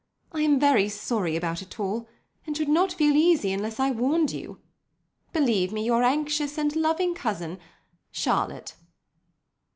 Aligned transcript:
I 0.31 0.41
am 0.41 0.59
very 0.59 0.89
sorry 0.89 1.35
about 1.35 1.61
it 1.61 1.79
all, 1.79 2.07
and 2.47 2.57
should 2.57 2.67
not 2.69 2.91
feel 2.91 3.15
easy 3.15 3.51
unless 3.51 3.79
I 3.79 3.91
warned 3.91 4.31
you. 4.31 4.59
"Believe 5.31 5.71
me, 5.71 5.85
"Your 5.85 6.01
anxious 6.01 6.57
and 6.57 6.75
loving 6.75 7.13
cousin, 7.13 7.59
"CHARLOTTE." 8.11 8.73